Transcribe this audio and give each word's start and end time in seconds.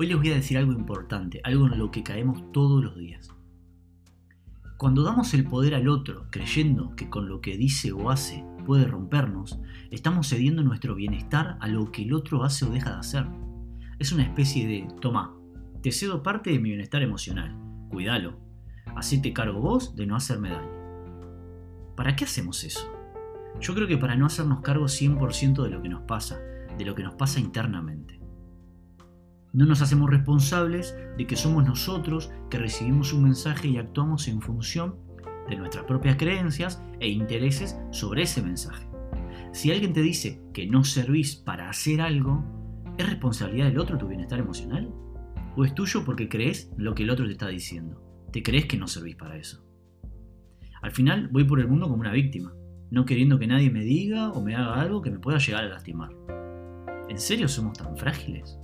Hoy 0.00 0.06
les 0.06 0.16
voy 0.16 0.30
a 0.30 0.34
decir 0.34 0.56
algo 0.56 0.72
importante, 0.72 1.42
algo 1.44 1.66
en 1.66 1.78
lo 1.78 1.90
que 1.90 2.02
caemos 2.02 2.50
todos 2.52 2.82
los 2.82 2.96
días. 2.96 3.28
Cuando 4.78 5.02
damos 5.02 5.34
el 5.34 5.44
poder 5.44 5.74
al 5.74 5.88
otro, 5.88 6.26
creyendo 6.30 6.96
que 6.96 7.10
con 7.10 7.28
lo 7.28 7.42
que 7.42 7.58
dice 7.58 7.92
o 7.92 8.08
hace 8.08 8.42
puede 8.64 8.86
rompernos, 8.86 9.60
estamos 9.90 10.26
cediendo 10.26 10.62
nuestro 10.62 10.94
bienestar 10.94 11.58
a 11.60 11.68
lo 11.68 11.92
que 11.92 12.04
el 12.04 12.14
otro 12.14 12.44
hace 12.44 12.64
o 12.64 12.70
deja 12.70 12.92
de 12.92 12.96
hacer. 12.96 13.26
Es 13.98 14.10
una 14.10 14.22
especie 14.22 14.66
de, 14.66 14.88
toma, 15.02 15.36
te 15.82 15.92
cedo 15.92 16.22
parte 16.22 16.48
de 16.48 16.60
mi 16.60 16.70
bienestar 16.70 17.02
emocional, 17.02 17.54
cuídalo, 17.90 18.38
así 18.96 19.20
te 19.20 19.34
cargo 19.34 19.60
vos 19.60 19.96
de 19.96 20.06
no 20.06 20.16
hacerme 20.16 20.48
daño. 20.48 21.92
¿Para 21.94 22.16
qué 22.16 22.24
hacemos 22.24 22.64
eso? 22.64 22.90
Yo 23.60 23.74
creo 23.74 23.86
que 23.86 23.98
para 23.98 24.16
no 24.16 24.24
hacernos 24.24 24.62
cargo 24.62 24.86
100% 24.86 25.62
de 25.62 25.68
lo 25.68 25.82
que 25.82 25.90
nos 25.90 26.00
pasa, 26.04 26.38
de 26.78 26.86
lo 26.86 26.94
que 26.94 27.02
nos 27.02 27.16
pasa 27.16 27.38
internamente. 27.38 28.19
No 29.52 29.66
nos 29.66 29.82
hacemos 29.82 30.08
responsables 30.08 30.96
de 31.18 31.26
que 31.26 31.34
somos 31.34 31.64
nosotros 31.64 32.30
que 32.50 32.58
recibimos 32.58 33.12
un 33.12 33.24
mensaje 33.24 33.68
y 33.68 33.78
actuamos 33.78 34.28
en 34.28 34.40
función 34.40 34.96
de 35.48 35.56
nuestras 35.56 35.84
propias 35.84 36.16
creencias 36.16 36.82
e 37.00 37.08
intereses 37.08 37.76
sobre 37.90 38.22
ese 38.22 38.42
mensaje. 38.42 38.86
Si 39.52 39.72
alguien 39.72 39.92
te 39.92 40.02
dice 40.02 40.40
que 40.54 40.68
no 40.68 40.84
servís 40.84 41.34
para 41.34 41.68
hacer 41.68 42.00
algo, 42.00 42.44
¿es 42.96 43.08
responsabilidad 43.08 43.66
del 43.66 43.80
otro 43.80 43.98
tu 43.98 44.06
bienestar 44.06 44.38
emocional? 44.38 44.94
¿O 45.56 45.64
es 45.64 45.74
tuyo 45.74 46.04
porque 46.04 46.28
crees 46.28 46.70
lo 46.76 46.94
que 46.94 47.02
el 47.02 47.10
otro 47.10 47.26
te 47.26 47.32
está 47.32 47.48
diciendo? 47.48 48.00
¿Te 48.30 48.44
crees 48.44 48.66
que 48.66 48.76
no 48.76 48.86
servís 48.86 49.16
para 49.16 49.36
eso? 49.36 49.64
Al 50.80 50.92
final 50.92 51.28
voy 51.32 51.42
por 51.42 51.58
el 51.58 51.66
mundo 51.66 51.88
como 51.88 52.00
una 52.00 52.12
víctima, 52.12 52.54
no 52.92 53.04
queriendo 53.04 53.40
que 53.40 53.48
nadie 53.48 53.70
me 53.70 53.82
diga 53.82 54.30
o 54.30 54.42
me 54.42 54.54
haga 54.54 54.80
algo 54.80 55.02
que 55.02 55.10
me 55.10 55.18
pueda 55.18 55.38
llegar 55.38 55.64
a 55.64 55.68
lastimar. 55.68 56.10
¿En 57.08 57.18
serio 57.18 57.48
somos 57.48 57.76
tan 57.76 57.96
frágiles? 57.96 58.56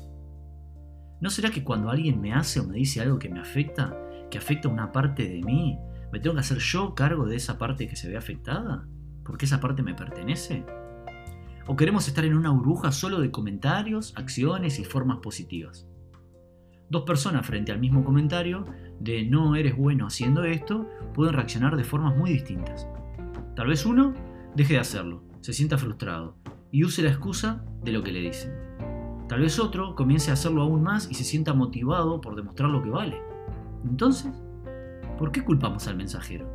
¿No 1.21 1.31
será 1.31 1.51
que 1.51 1.65
cuando 1.65 1.91
alguien 1.91 2.21
me 2.21 2.35
hace 2.35 2.61
o 2.61 2.67
me 2.67 2.77
dice 2.77 3.01
algo 3.01 3.19
que 3.19 3.31
me 3.31 3.41
afecta, 3.41 3.97
que 4.31 4.39
afecta 4.39 4.69
una 4.69 4.93
parte 4.93 5.27
de 5.27 5.43
mí, 5.43 5.79
me 6.13 6.21
tengo 6.21 6.35
que 6.35 6.41
hacer 6.41 6.59
yo 6.59 6.95
cargo 6.95 7.27
de 7.27 7.37
esa 7.37 7.59
parte 7.59 7.89
que 7.89 7.97
se 7.97 8.09
ve 8.09 8.17
afectada? 8.17 8.87
¿Porque 9.25 9.47
esa 9.47 9.61
parte 9.61 9.83
me 9.83 9.95
pertenece? 9.95 10.65
¿O 11.67 11.75
queremos 11.75 12.07
estar 12.07 12.25
en 12.25 12.37
una 12.37 12.51
burbuja 12.51 12.93
solo 12.93 13.21
de 13.21 13.31
comentarios, 13.31 14.13
acciones 14.17 14.79
y 14.79 14.85
formas 14.85 15.19
positivas? 15.19 15.89
Dos 16.91 17.03
personas 17.03 17.45
frente 17.45 17.73
al 17.73 17.81
mismo 17.81 18.05
comentario 18.05 18.65
de 19.01 19.25
no 19.25 19.57
eres 19.57 19.77
bueno 19.77 20.07
haciendo 20.07 20.45
esto 20.45 20.89
pueden 21.15 21.35
reaccionar 21.35 21.77
de 21.77 21.85
formas 21.85 22.17
muy 22.17 22.31
distintas. 22.31 22.87
Tal 23.57 23.69
vez 23.69 23.85
uno 23.87 24.15
deje 24.55 24.75
de 24.75 24.81
hacerlo, 24.81 25.25
se 25.41 25.53
sienta 25.53 25.79
frustrado 25.79 26.37
y 26.71 26.85
use 26.85 27.03
la 27.03 27.09
excusa 27.09 27.65
de 27.83 27.93
lo 27.93 28.03
que 28.03 28.13
le 28.13 28.21
dicen. 28.21 28.76
Tal 29.29 29.41
vez 29.41 29.59
otro 29.59 29.97
comience 29.97 30.31
a 30.31 30.35
hacerlo 30.35 30.63
aún 30.63 30.85
más 30.85 31.11
y 31.11 31.15
se 31.15 31.25
sienta 31.25 31.53
motivado 31.53 32.21
por 32.21 32.37
demostrar 32.37 32.71
lo 32.71 32.83
que 32.83 32.91
vale. 32.91 33.21
Entonces, 33.85 34.33
¿por 35.19 35.33
qué 35.33 35.43
culpamos 35.45 35.89
al 35.89 35.97
mensajero? 35.97 36.49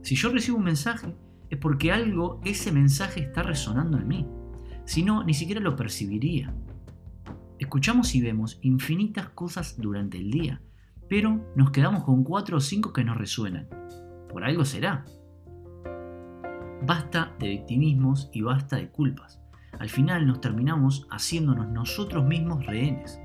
Si 0.00 0.14
yo 0.16 0.30
recibo 0.30 0.56
un 0.56 0.64
mensaje, 0.64 1.14
es 1.50 1.58
porque 1.58 1.92
algo, 1.92 2.40
ese 2.44 2.72
mensaje 2.72 3.20
está 3.20 3.42
resonando 3.42 3.98
en 3.98 4.08
mí. 4.08 4.26
Si 4.86 5.02
no, 5.02 5.24
ni 5.24 5.34
siquiera 5.34 5.60
lo 5.60 5.76
percibiría. 5.76 6.54
Escuchamos 7.58 8.14
y 8.14 8.22
vemos 8.22 8.58
infinitas 8.62 9.28
cosas 9.30 9.78
durante 9.78 10.16
el 10.16 10.30
día, 10.30 10.62
pero 11.08 11.52
nos 11.54 11.70
quedamos 11.70 12.04
con 12.04 12.24
cuatro 12.24 12.56
o 12.56 12.60
cinco 12.60 12.94
que 12.94 13.04
nos 13.04 13.16
resuenan. 13.16 13.68
Por 14.30 14.42
algo 14.42 14.64
será. 14.64 15.04
Basta 16.86 17.34
de 17.38 17.48
victimismos 17.48 18.30
y 18.32 18.40
basta 18.40 18.76
de 18.76 18.90
culpas 18.90 19.45
al 19.78 19.88
final 19.88 20.26
nos 20.26 20.40
terminamos 20.40 21.06
haciéndonos 21.10 21.68
nosotros 21.68 22.24
mismos 22.24 22.64
rehenes. 22.66 23.20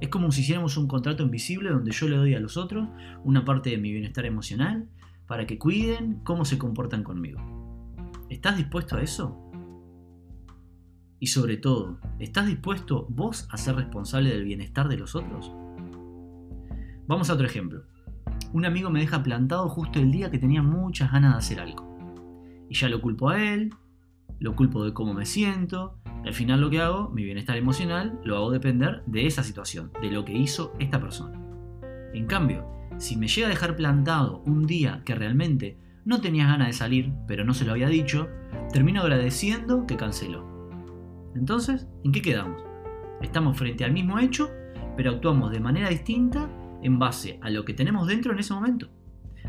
Es 0.00 0.08
como 0.08 0.32
si 0.32 0.40
hiciéramos 0.40 0.76
un 0.76 0.88
contrato 0.88 1.22
invisible 1.22 1.70
donde 1.70 1.92
yo 1.92 2.08
le 2.08 2.16
doy 2.16 2.34
a 2.34 2.40
los 2.40 2.56
otros 2.56 2.88
una 3.22 3.44
parte 3.44 3.70
de 3.70 3.78
mi 3.78 3.92
bienestar 3.92 4.24
emocional 4.24 4.88
para 5.26 5.46
que 5.46 5.58
cuiden 5.58 6.20
cómo 6.24 6.44
se 6.44 6.58
comportan 6.58 7.04
conmigo. 7.04 7.40
¿Estás 8.28 8.56
dispuesto 8.56 8.96
a 8.96 9.02
eso? 9.02 9.36
Y 11.18 11.26
sobre 11.26 11.58
todo, 11.58 12.00
¿estás 12.18 12.46
dispuesto 12.46 13.06
vos 13.10 13.46
a 13.50 13.58
ser 13.58 13.76
responsable 13.76 14.30
del 14.30 14.44
bienestar 14.44 14.88
de 14.88 14.96
los 14.96 15.14
otros? 15.14 15.52
Vamos 17.06 17.28
a 17.28 17.34
otro 17.34 17.46
ejemplo. 17.46 17.84
Un 18.52 18.64
amigo 18.64 18.88
me 18.88 19.00
deja 19.00 19.22
plantado 19.22 19.68
justo 19.68 19.98
el 19.98 20.10
día 20.10 20.30
que 20.30 20.38
tenía 20.38 20.62
muchas 20.62 21.12
ganas 21.12 21.32
de 21.32 21.38
hacer 21.38 21.60
algo. 21.60 21.86
Y 22.70 22.74
ya 22.74 22.88
lo 22.88 23.02
culpo 23.02 23.28
a 23.28 23.42
él, 23.42 23.74
lo 24.40 24.56
culpo 24.56 24.84
de 24.84 24.92
cómo 24.92 25.14
me 25.14 25.26
siento. 25.26 25.98
Al 26.24 26.34
final 26.34 26.60
lo 26.60 26.70
que 26.70 26.80
hago, 26.80 27.10
mi 27.10 27.24
bienestar 27.24 27.56
emocional, 27.56 28.18
lo 28.24 28.36
hago 28.36 28.50
depender 28.50 29.02
de 29.06 29.26
esa 29.26 29.44
situación, 29.44 29.92
de 30.02 30.10
lo 30.10 30.24
que 30.24 30.32
hizo 30.32 30.72
esta 30.78 31.00
persona. 31.00 31.38
En 32.12 32.26
cambio, 32.26 32.66
si 32.98 33.16
me 33.16 33.28
llega 33.28 33.46
a 33.46 33.50
dejar 33.50 33.76
plantado 33.76 34.42
un 34.46 34.66
día 34.66 35.02
que 35.04 35.14
realmente 35.14 35.78
no 36.04 36.20
tenía 36.20 36.46
ganas 36.46 36.68
de 36.68 36.72
salir, 36.72 37.12
pero 37.28 37.44
no 37.44 37.54
se 37.54 37.64
lo 37.64 37.72
había 37.72 37.88
dicho, 37.88 38.28
termino 38.72 39.02
agradeciendo 39.02 39.86
que 39.86 39.96
canceló. 39.96 40.68
Entonces, 41.34 41.86
¿en 42.02 42.12
qué 42.12 42.22
quedamos? 42.22 42.62
Estamos 43.20 43.56
frente 43.56 43.84
al 43.84 43.92
mismo 43.92 44.18
hecho, 44.18 44.50
pero 44.96 45.12
actuamos 45.12 45.52
de 45.52 45.60
manera 45.60 45.90
distinta 45.90 46.50
en 46.82 46.98
base 46.98 47.38
a 47.42 47.50
lo 47.50 47.64
que 47.64 47.74
tenemos 47.74 48.06
dentro 48.08 48.32
en 48.32 48.38
ese 48.38 48.54
momento, 48.54 48.88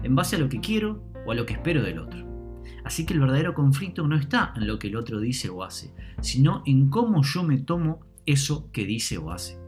en 0.04 0.16
base 0.16 0.36
a 0.36 0.40
lo 0.40 0.50
que 0.50 0.60
quiero 0.60 1.04
o 1.26 1.32
a 1.32 1.36
lo 1.36 1.46
que 1.46 1.54
espero 1.54 1.82
del 1.82 2.00
otro. 2.00 2.31
Así 2.84 3.06
que 3.06 3.14
el 3.14 3.20
verdadero 3.20 3.54
conflicto 3.54 4.08
no 4.08 4.16
está 4.16 4.54
en 4.56 4.68
lo 4.68 4.80
que 4.80 4.88
el 4.88 4.96
otro 4.96 5.20
dice 5.20 5.50
o 5.50 5.64
hace, 5.64 5.94
sino 6.22 6.64
en 6.66 6.90
cómo 6.90 7.24
yo 7.24 7.44
me 7.44 7.58
tomo 7.58 8.02
eso 8.26 8.72
que 8.72 8.86
dice 8.86 9.18
o 9.18 9.32
hace. 9.32 9.60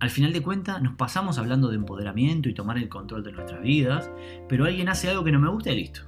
Al 0.00 0.10
final 0.10 0.32
de 0.32 0.42
cuentas 0.42 0.80
nos 0.82 0.96
pasamos 0.96 1.38
hablando 1.38 1.68
de 1.68 1.76
empoderamiento 1.76 2.48
y 2.48 2.54
tomar 2.54 2.78
el 2.78 2.88
control 2.88 3.22
de 3.22 3.32
nuestras 3.32 3.60
vidas, 3.60 4.10
pero 4.48 4.64
alguien 4.64 4.88
hace 4.88 5.10
algo 5.10 5.24
que 5.24 5.32
no 5.32 5.40
me 5.40 5.50
gusta 5.50 5.70
y 5.72 5.76
listo. 5.76 6.02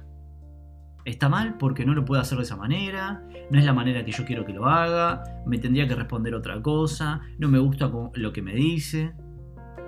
Está 1.05 1.29
mal 1.29 1.57
porque 1.57 1.85
no 1.85 1.93
lo 1.93 2.05
puedo 2.05 2.21
hacer 2.21 2.37
de 2.37 2.45
esa 2.45 2.55
manera, 2.55 3.27
no 3.51 3.59
es 3.59 3.65
la 3.65 3.73
manera 3.73 4.05
que 4.05 4.11
yo 4.11 4.25
quiero 4.25 4.45
que 4.45 4.53
lo 4.53 4.67
haga, 4.67 5.23
me 5.45 5.57
tendría 5.57 5.87
que 5.87 5.95
responder 5.95 6.33
otra 6.33 6.61
cosa, 6.61 7.21
no 7.37 7.49
me 7.49 7.59
gusta 7.59 7.91
lo 8.13 8.33
que 8.33 8.41
me 8.41 8.55
dice. 8.55 9.13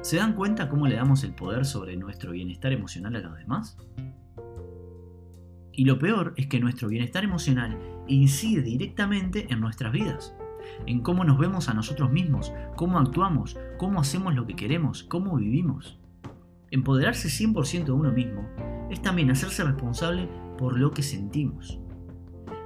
¿Se 0.02 0.18
dan 0.18 0.34
cuenta 0.34 0.70
cómo 0.70 0.86
le 0.86 0.96
damos 0.96 1.24
el 1.24 1.34
poder 1.34 1.66
sobre 1.66 1.98
nuestro 1.98 2.32
bienestar 2.32 2.74
emocional 2.74 3.16
a 3.16 3.20
los 3.22 3.38
demás? 3.38 3.78
Y 5.76 5.86
lo 5.86 6.00
peor 6.00 6.34
es 6.38 6.48
que 6.48 6.60
nuestro 6.60 6.88
bienestar 6.88 7.24
emocional 7.24 7.78
incide 8.08 8.62
directamente 8.62 9.48
en 9.50 9.60
nuestras 9.60 9.92
vidas, 9.92 10.34
en 10.86 11.02
cómo 11.02 11.26
nos 11.26 11.38
vemos 11.38 11.68
a 11.68 11.74
nosotros 11.74 12.12
mismos, 12.12 12.54
cómo 12.78 12.98
actuamos, 12.98 13.58
cómo 13.78 14.00
hacemos 14.00 14.36
lo 14.36 14.48
que 14.48 14.56
queremos, 14.56 15.04
cómo 15.04 15.36
vivimos. 15.36 16.00
Empoderarse 16.72 17.28
100% 17.28 17.86
de 17.86 17.92
uno 17.92 18.12
mismo 18.12 18.48
es 18.90 19.02
también 19.02 19.32
hacerse 19.32 19.64
responsable 19.64 20.30
por 20.58 20.80
lo 20.80 20.92
que 20.92 21.04
sentimos. 21.04 21.80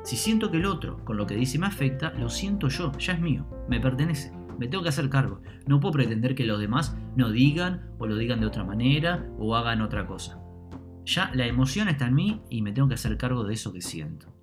Si 0.03 0.15
siento 0.15 0.51
que 0.51 0.57
el 0.57 0.65
otro 0.65 1.03
con 1.03 1.17
lo 1.17 1.25
que 1.25 1.35
dice 1.35 1.57
me 1.57 1.67
afecta, 1.67 2.11
lo 2.11 2.29
siento 2.29 2.67
yo, 2.67 2.91
ya 2.99 3.13
es 3.13 3.21
mío, 3.21 3.45
me 3.67 3.79
pertenece, 3.79 4.31
me 4.59 4.67
tengo 4.67 4.83
que 4.83 4.89
hacer 4.89 5.09
cargo. 5.09 5.41
No 5.65 5.79
puedo 5.79 5.93
pretender 5.93 6.35
que 6.35 6.45
los 6.45 6.59
demás 6.59 6.95
no 7.15 7.31
digan 7.31 7.89
o 7.97 8.05
lo 8.05 8.15
digan 8.15 8.39
de 8.39 8.47
otra 8.47 8.63
manera 8.63 9.27
o 9.39 9.55
hagan 9.55 9.81
otra 9.81 10.05
cosa. 10.05 10.39
Ya 11.05 11.31
la 11.33 11.47
emoción 11.47 11.89
está 11.89 12.07
en 12.07 12.15
mí 12.15 12.41
y 12.49 12.61
me 12.61 12.71
tengo 12.71 12.87
que 12.87 12.95
hacer 12.95 13.17
cargo 13.17 13.43
de 13.43 13.53
eso 13.53 13.73
que 13.73 13.81
siento. 13.81 14.33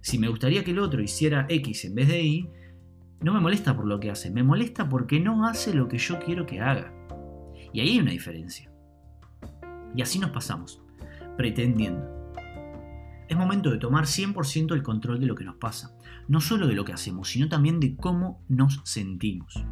Si 0.00 0.18
me 0.18 0.28
gustaría 0.28 0.64
que 0.64 0.70
el 0.70 0.78
otro 0.78 1.02
hiciera 1.02 1.46
X 1.48 1.84
en 1.84 1.94
vez 1.94 2.08
de 2.08 2.22
Y, 2.22 2.50
no 3.20 3.32
me 3.32 3.40
molesta 3.40 3.76
por 3.76 3.86
lo 3.86 3.98
que 3.98 4.10
hace, 4.10 4.30
me 4.30 4.42
molesta 4.42 4.88
porque 4.88 5.18
no 5.20 5.46
hace 5.46 5.74
lo 5.74 5.88
que 5.88 5.98
yo 5.98 6.18
quiero 6.18 6.46
que 6.46 6.60
haga. 6.60 6.92
Y 7.72 7.80
ahí 7.80 7.90
hay 7.90 8.00
una 8.00 8.12
diferencia. 8.12 8.70
Y 9.94 10.02
así 10.02 10.18
nos 10.18 10.30
pasamos, 10.30 10.80
pretendiendo. 11.36 12.16
Es 13.28 13.36
momento 13.36 13.70
de 13.70 13.78
tomar 13.78 14.04
100% 14.04 14.74
el 14.74 14.82
control 14.82 15.18
de 15.18 15.26
lo 15.26 15.34
que 15.34 15.44
nos 15.44 15.56
pasa, 15.56 15.96
no 16.28 16.40
solo 16.40 16.68
de 16.68 16.74
lo 16.74 16.84
que 16.84 16.92
hacemos, 16.92 17.28
sino 17.28 17.48
también 17.48 17.80
de 17.80 17.96
cómo 17.96 18.44
nos 18.48 18.80
sentimos. 18.84 19.64